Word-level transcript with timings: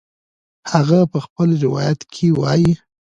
هغه 0.71 0.99
په 1.11 1.17
خپل 1.25 1.49
روایت 1.63 1.99
کې 2.13 2.27
وایي 2.39 2.71